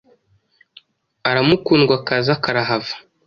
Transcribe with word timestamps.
aramukundwakaza 1.29 2.33
karahava, 2.43 2.95